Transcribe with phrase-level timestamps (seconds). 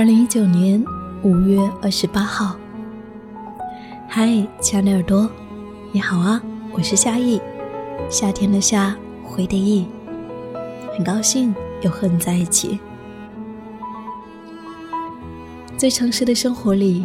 [0.00, 0.82] 二零一九年
[1.22, 2.56] 五月二十八号。
[4.08, 5.28] 嗨，亲爱的耳朵，
[5.92, 6.40] 你好啊！
[6.72, 7.38] 我是夏意，
[8.08, 9.86] 夏天的夏，回的意，
[10.96, 12.80] 很高兴又和你在一起。
[15.76, 17.04] 在城市的生活里，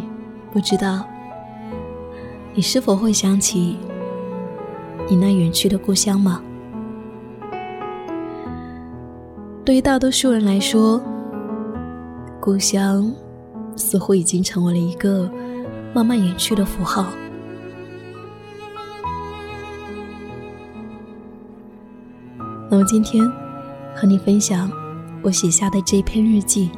[0.50, 1.04] 不知道
[2.54, 3.76] 你是否会想起
[5.06, 6.40] 你那远去的故乡吗？
[9.66, 10.98] 对于大多数人来说，
[12.46, 13.12] 故乡
[13.74, 15.28] 似乎已经成为了一个
[15.92, 17.04] 慢慢远去的符号。
[22.70, 23.28] 那么今天
[23.96, 24.70] 和你分享
[25.24, 26.70] 我写下的这篇日记，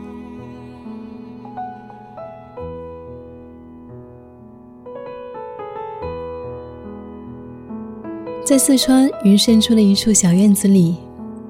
[8.43, 10.97] 在四川云深处的一处小院子里。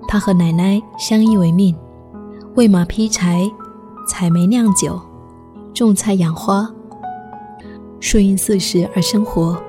[0.08, 1.76] 他和奶奶相依为命，
[2.56, 3.48] 喂马劈柴，
[4.08, 4.98] 采煤酿酒，
[5.74, 6.68] 种菜养花，
[8.00, 9.60] 顺应四时而生活。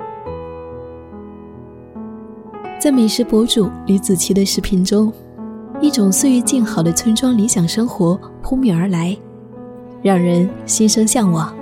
[2.79, 5.11] 在美食博主李子柒的视频中，
[5.81, 9.15] 一种岁月静好的村庄理想生活扑面而来，
[10.01, 11.53] 让人心生向往。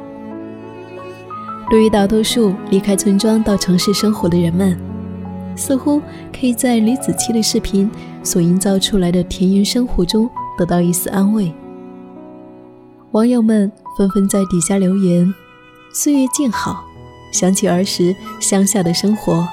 [1.69, 4.77] 对于大多数离开村庄到城市生活的人们，
[5.55, 5.99] 似乎
[6.31, 7.89] 可以在李子柒的视频
[8.23, 11.51] 所营造出来的田园生活中得到一丝安慰。
[13.11, 15.33] 网友们纷纷在底下留言
[15.93, 16.83] ：“岁月静好，
[17.31, 19.47] 想起儿时乡下的生活。”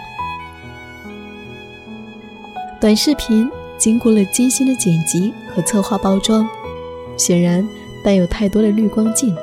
[2.81, 6.47] 短视频经过了精心的剪辑和策划包装，
[7.17, 7.67] 显然
[8.03, 9.35] 带有太多的滤光镜。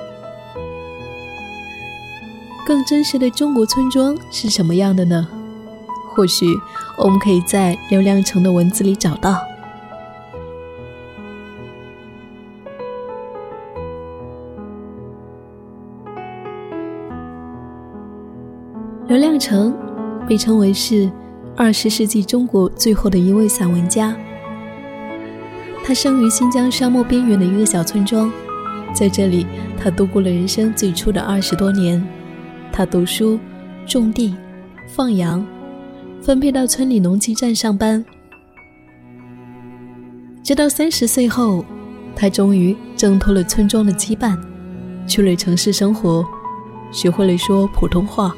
[2.65, 5.25] 更真实的中国村庄是什么样的呢？
[6.13, 6.45] 或许
[6.97, 9.41] 我们可以在刘亮程的文字里找到。
[19.11, 19.75] 刘亮程
[20.25, 21.11] 被称为是
[21.57, 24.15] 二十世纪中国最后的一位散文家。
[25.83, 28.31] 他生于新疆沙漠边缘的一个小村庄，
[28.93, 29.45] 在这里，
[29.77, 32.01] 他度过了人生最初的二十多年。
[32.71, 33.37] 他读书、
[33.85, 34.33] 种地、
[34.87, 35.45] 放羊。
[36.21, 38.05] 分配到村里农机站上班，
[40.41, 41.65] 直到三十岁后，
[42.15, 44.39] 他终于挣脱了村庄的羁绊，
[45.05, 46.25] 去了城市生活，
[46.93, 48.33] 学会了说普通话。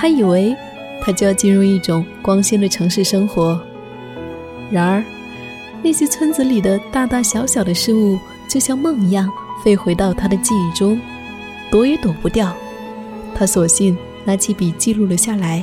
[0.00, 0.56] 他以为
[0.98, 3.60] 他就要进入一种光鲜的城市生活，
[4.70, 5.04] 然而
[5.82, 8.18] 那些村子里的大大小小的事物，
[8.48, 9.30] 就像梦一样
[9.62, 10.98] 飞回到他的记忆中，
[11.70, 12.50] 躲也躲不掉。
[13.34, 13.94] 他索性
[14.24, 15.62] 拿起笔记录了下来。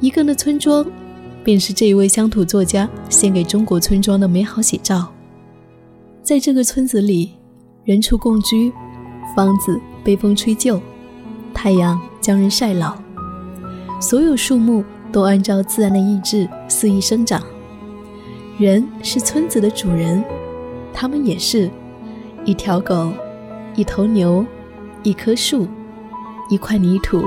[0.00, 0.84] 一个人的村庄，
[1.44, 5.12] 便是这一位乡土作家献给中国村庄的美好写照。
[6.24, 7.34] 在这个村子里，
[7.84, 8.72] 人畜共居，
[9.36, 10.82] 房子被风吹旧，
[11.54, 12.94] 太阳将人晒老，
[14.00, 17.40] 所有树木都按照自然的意志肆意生长。
[18.58, 20.22] 人是村子的主人，
[20.92, 21.70] 他们也是
[22.44, 23.12] 一条狗，
[23.74, 24.44] 一头牛，
[25.02, 25.66] 一棵树，
[26.50, 27.24] 一块泥土，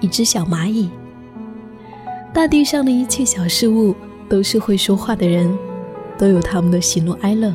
[0.00, 0.88] 一只小蚂蚁。
[2.32, 3.94] 大地上的一切小事物
[4.28, 5.52] 都是会说话的人，
[6.18, 7.52] 都有他们的喜怒哀乐。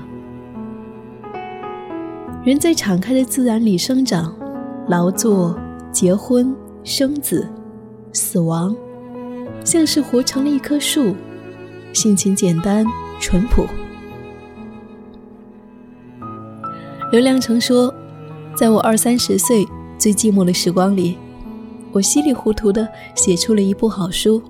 [2.43, 4.35] 人在敞开的自然里生长、
[4.87, 5.55] 劳作、
[5.91, 7.47] 结婚、生子、
[8.13, 8.75] 死亡，
[9.63, 11.13] 像是活成了一棵树，
[11.93, 12.85] 性情简单
[13.19, 13.65] 淳朴。
[17.11, 17.93] 刘良成说
[18.55, 21.17] ：“在我二三十岁最寂寞的时光里，
[21.91, 24.41] 我稀里糊涂的写出了一部好书。”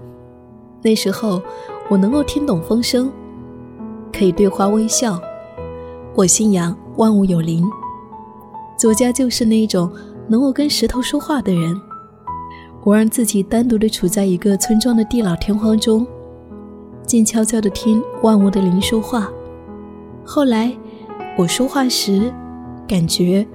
[0.83, 1.41] 那时候，
[1.89, 3.11] 我能够听懂风声，
[4.13, 5.19] 可以对花微笑。
[6.13, 7.67] 我信仰万物有灵。
[8.77, 9.91] 作家就是那种
[10.27, 11.79] 能够跟石头说话的人。
[12.83, 16.05] 我让自己单独的处在一个村庄的地老天荒中，
[17.05, 19.29] 静悄悄的听万物的灵说话。
[20.25, 20.71] 后来，
[21.37, 22.33] 我说话时，
[22.87, 23.45] 感觉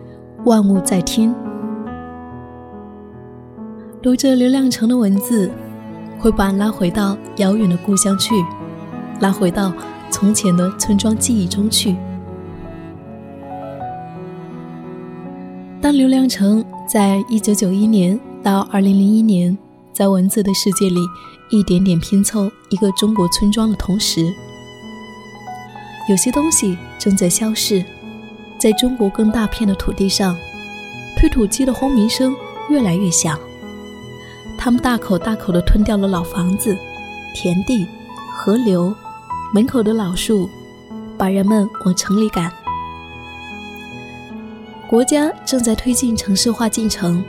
[0.44, 1.34] 万物在听。
[4.02, 5.50] 读着刘亮程的文字。
[6.19, 8.34] 会把拉回到遥远的故乡去，
[9.20, 9.70] 拉回到
[10.10, 11.94] 从前的村庄记忆中去。
[15.86, 19.56] 当刘良成在一九九一年到二零零一年，
[19.92, 20.98] 在文字的世界里
[21.48, 24.26] 一点点拼凑一个中国村庄的同时，
[26.08, 27.84] 有些东西正在消逝。
[28.58, 30.36] 在中国更大片的土地上，
[31.16, 32.34] 推土机的轰鸣声
[32.68, 33.38] 越来越响。
[34.58, 36.76] 他们大口大口地吞掉了老房子、
[37.32, 37.86] 田地、
[38.34, 38.92] 河流、
[39.54, 40.50] 门口的老树、
[41.16, 42.52] 把人们往城里赶。
[44.96, 47.22] 国家正在推进城市化进程，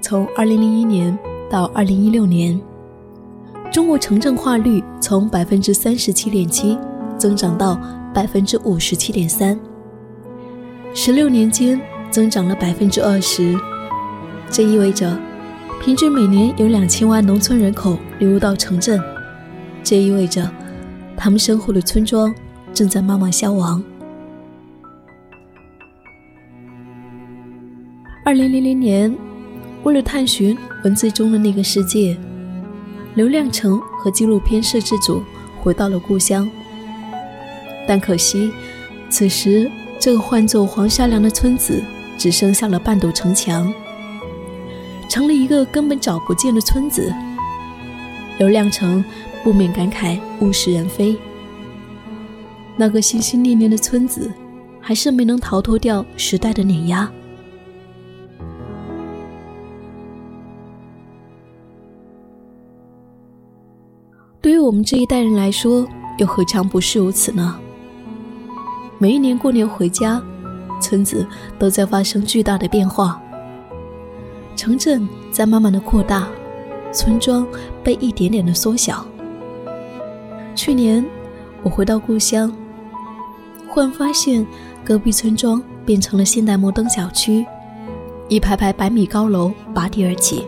[0.00, 1.18] 从2001年
[1.50, 2.60] 到2016年，
[3.72, 6.78] 中国城镇化率从百分之三十七点七
[7.18, 7.76] 增长到
[8.14, 9.58] 百分之五十七点三，
[10.94, 13.58] 十六年间增长了百分之二十。
[14.48, 15.18] 这意味着，
[15.82, 19.02] 平均每年有两千万农村人口流入到城镇，
[19.82, 20.48] 这意味着，
[21.16, 22.32] 他们生活的村庄
[22.72, 23.82] 正在慢慢消亡。
[28.26, 29.16] 二零零零年，
[29.84, 32.16] 为了探寻文字中的那个世界，
[33.14, 35.22] 刘亮程和纪录片摄制组
[35.60, 36.50] 回到了故乡。
[37.86, 38.50] 但可惜，
[39.08, 39.70] 此时
[40.00, 41.80] 这个唤作黄沙梁的村子
[42.18, 43.72] 只剩下了半堵城墙，
[45.08, 47.14] 成了一个根本找不见的村子。
[48.38, 49.04] 刘亮程
[49.44, 51.16] 不免感慨物是人非。
[52.76, 54.32] 那个心心念念的村子，
[54.80, 57.08] 还是没能逃脱掉时代的碾压。
[64.66, 65.86] 我们这一代人来说，
[66.18, 67.56] 又何尝不是如此呢？
[68.98, 70.20] 每一年过年回家，
[70.80, 71.24] 村子
[71.56, 73.22] 都在发生巨大的变化，
[74.56, 76.26] 城镇在慢慢的扩大，
[76.92, 77.46] 村庄
[77.84, 79.06] 被一点点的缩小。
[80.56, 81.04] 去年
[81.62, 82.52] 我回到故乡，
[83.68, 84.44] 忽然发现
[84.84, 87.46] 隔壁村庄变成了现代摩登小区，
[88.28, 90.44] 一排排百米高楼拔地而起，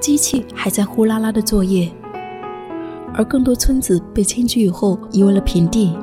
[0.00, 1.92] 机器还在呼啦啦的作业。
[3.14, 5.96] 而更多村子被迁居以后夷为了平地，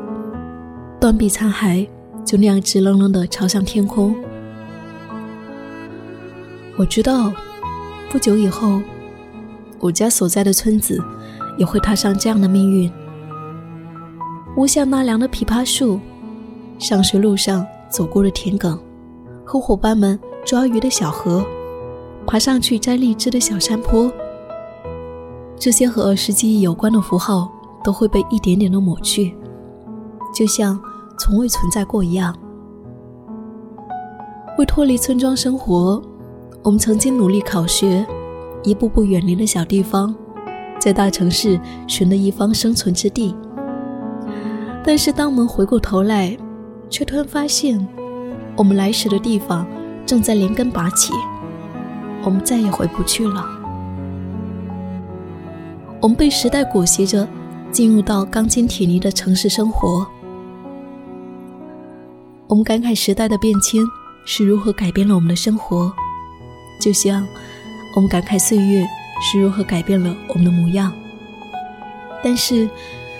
[0.99, 1.87] 断壁残骸
[2.23, 4.15] 就那样直愣愣地朝向天空。
[6.77, 7.33] 我知道，
[8.09, 8.81] 不久以后，
[9.79, 11.03] 我家所在的村子
[11.57, 12.91] 也会踏上这样的命运。
[14.55, 15.99] 屋下纳凉的枇杷树，
[16.77, 18.77] 上学路上走过的田埂，
[19.43, 21.45] 和伙伴们抓鱼的小河，
[22.27, 24.11] 爬上去摘荔枝的小山坡。
[25.59, 27.51] 这些和儿时记忆有关的符号
[27.83, 29.35] 都会被一点点的抹去，
[30.33, 30.79] 就像
[31.19, 32.33] 从未存在过一样。
[34.57, 36.01] 为脱离村庄生活，
[36.63, 38.07] 我们曾经努力考学，
[38.63, 40.15] 一步步远离了小地方，
[40.79, 43.35] 在大城市寻了一方生存之地。
[44.81, 46.37] 但是，当我们回过头来，
[46.89, 47.85] 却突然发现，
[48.55, 49.67] 我们来时的地方
[50.05, 51.11] 正在连根拔起，
[52.23, 53.58] 我们再也回不去了。
[56.01, 57.27] 我们被时代裹挟着，
[57.71, 60.07] 进入到钢筋铁泥的城市生活。
[62.47, 63.83] 我们感慨时代的变迁
[64.25, 65.91] 是如何改变了我们的生活，
[66.79, 67.27] 就像
[67.95, 68.87] 我们感慨岁月
[69.21, 70.91] 是如何改变了我们的模样。
[72.23, 72.69] 但是，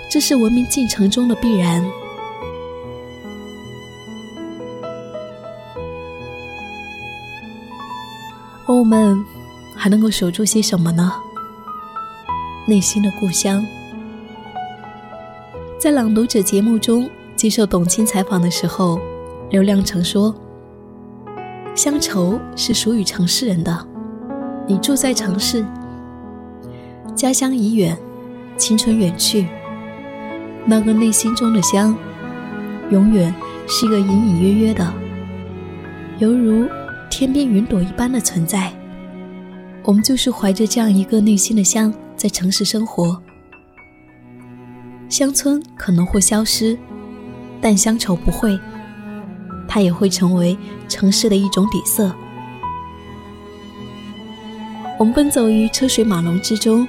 [0.10, 1.86] 这是文明进程中的必然。
[8.66, 9.22] 而我们
[9.76, 11.14] 还能够守住些什么呢？
[12.70, 13.66] 内心的故乡，
[15.80, 19.00] 在《朗读者》节目中接受董卿采访的时候，
[19.50, 20.36] 刘亮程说
[21.74, 23.88] ：“乡愁是属于城市人的，
[24.68, 25.66] 你住在城市，
[27.16, 27.98] 家乡已远，
[28.56, 29.48] 青春远去，
[30.64, 31.98] 那个内心中的乡，
[32.92, 33.34] 永远
[33.68, 34.94] 是一个隐隐约约的，
[36.20, 36.68] 犹如
[37.10, 38.72] 天边云朵一般的存在。
[39.86, 43.18] 我们就是怀着这样一个内心的乡。”在城市生活，
[45.08, 46.78] 乡村可能会消失，
[47.62, 48.60] 但乡愁不会，
[49.70, 50.58] 它也会成为
[50.90, 52.14] 城市的一种底色。
[55.00, 56.86] 我们奔走于车水马龙之中，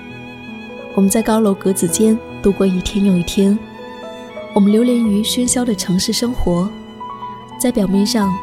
[0.96, 3.56] 我们在高楼格子间度过一天又一天，
[4.52, 6.68] 我们流连于喧嚣的城市生活，
[7.56, 8.36] 在表面上，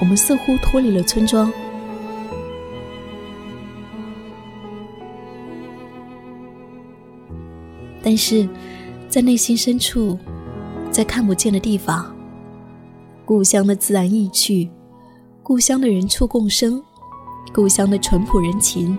[0.00, 1.52] 我们似乎脱离了村庄。
[8.04, 8.46] 但是，
[9.08, 10.18] 在内心深处，
[10.90, 12.14] 在看不见的地方，
[13.24, 14.68] 故乡的自然意趣，
[15.42, 16.82] 故乡的人畜共生，
[17.54, 18.98] 故乡的淳朴人情，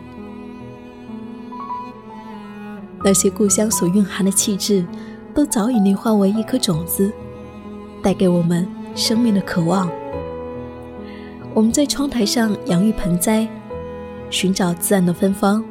[3.03, 4.83] 那些故乡所蕴含的气质，
[5.35, 7.13] 都早已内化为一颗种子，
[8.01, 9.88] 带给我们生命的渴望。
[11.53, 13.47] 我们在窗台上养育盆栽，
[14.31, 15.63] 寻找自然的芬芳。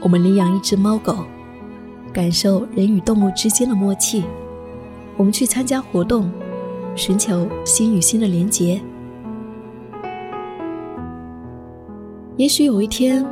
[0.00, 1.26] 我们领养一只猫狗。
[2.18, 4.24] 感受人与动物之间的默契，
[5.16, 6.28] 我们去参加活动，
[6.96, 8.82] 寻求心与心的连结。
[12.36, 13.24] 也许有一天，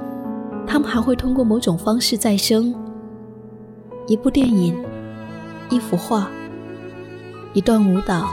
[0.69, 2.73] 他们还会通过某种方式再生。
[4.07, 4.73] 一部电影，
[5.69, 6.31] 一幅画，
[7.55, 8.28] 一段舞蹈，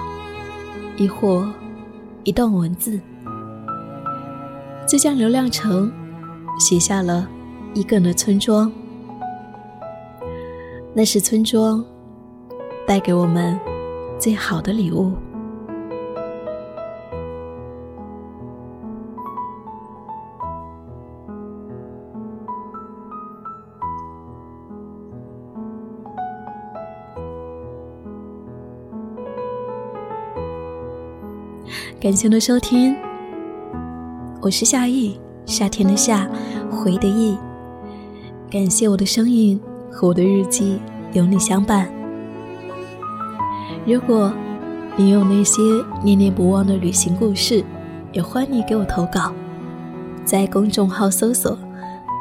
[0.98, 1.52] 亦或
[2.26, 3.02] 一段文字，
[4.88, 5.92] 就将刘亮程
[6.60, 7.28] 写下了
[7.74, 8.72] 一个人的村庄。
[10.96, 11.84] 那是村庄
[12.86, 13.60] 带给我们
[14.20, 15.12] 最好的礼物。
[32.00, 32.96] 感谢的收听，
[34.42, 36.30] 我是夏意，夏天的夏，
[36.70, 37.36] 回的意。
[38.52, 39.60] 感谢我的声音
[39.94, 40.80] 和我的日记
[41.12, 41.88] 有你相伴。
[43.86, 44.34] 如果
[44.96, 45.62] 你有那些
[46.04, 47.64] 念念不忘的旅行故事，
[48.12, 49.32] 也欢迎你给我投稿，
[50.26, 51.58] 在公众号搜索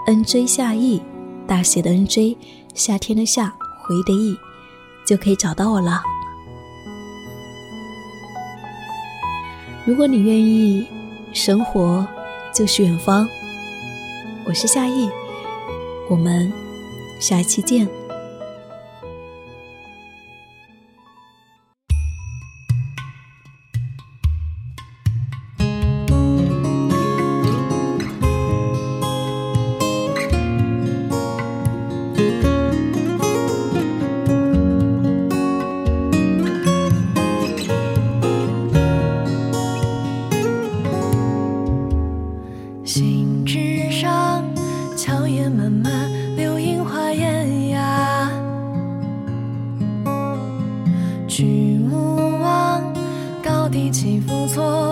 [0.06, 1.02] “nj 夏意”，
[1.46, 2.36] 大写的 “nj”，
[2.74, 3.52] 夏天的夏，
[3.82, 4.36] 回的意，
[5.06, 6.02] 就可以找到我了。
[9.84, 10.86] 如果你愿意，
[11.32, 12.06] 生活
[12.52, 13.26] 就是远方。
[14.44, 15.08] 我是夏意，
[16.08, 16.52] 我们
[17.22, 18.01] 下一期见。
[53.90, 54.91] 起伏错。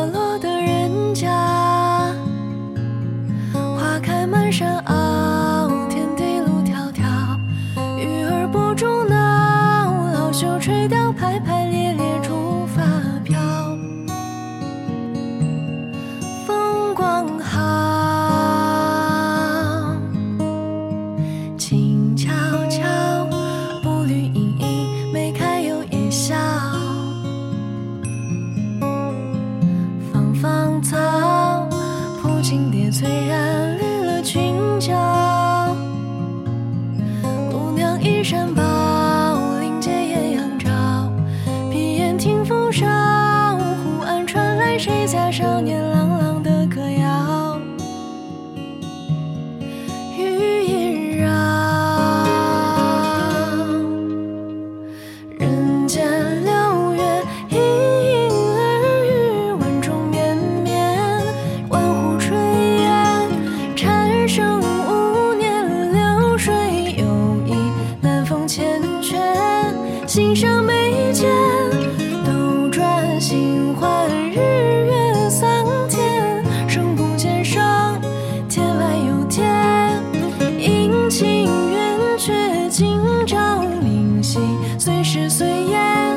[82.71, 82.97] 今
[83.27, 84.39] 朝明夕，
[84.79, 86.17] 岁世随缘，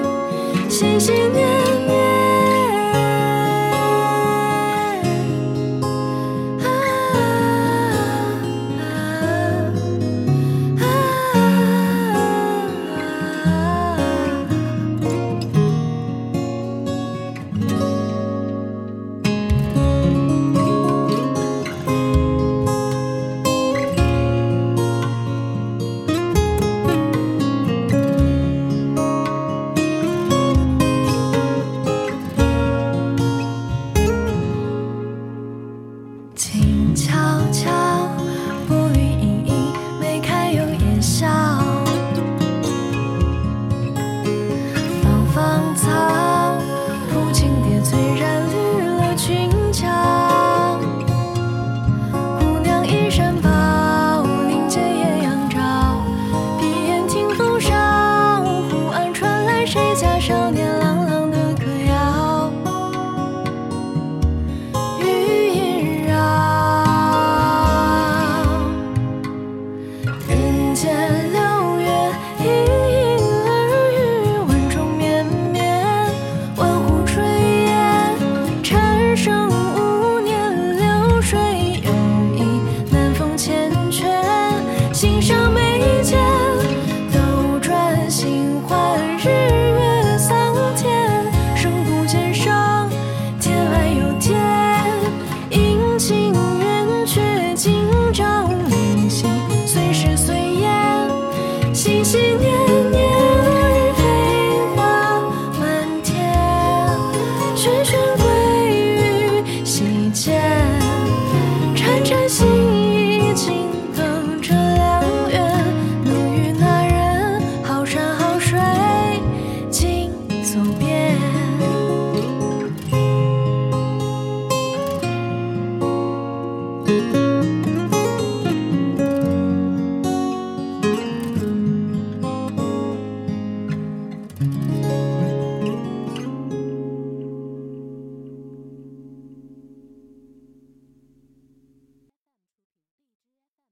[0.70, 1.63] 心心念。